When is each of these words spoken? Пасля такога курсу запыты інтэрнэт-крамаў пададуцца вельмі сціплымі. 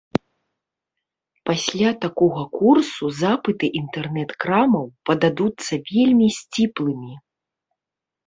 Пасля 1.49 1.89
такога 2.05 2.41
курсу 2.59 3.05
запыты 3.21 3.65
інтэрнэт-крамаў 3.81 4.85
пададуцца 5.09 5.73
вельмі 5.91 6.27
сціплымі. 6.39 7.13